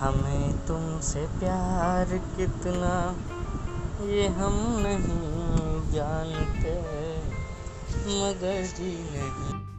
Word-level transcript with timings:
हमें 0.00 0.66
तुमसे 0.66 1.20
प्यार 1.40 2.06
कितना 2.36 2.92
ये 4.08 4.26
हम 4.28 4.54
नहीं 4.78 5.92
जानते 5.92 6.74
मगर 8.18 8.62
जी 8.76 8.92
नहीं। 9.10 9.77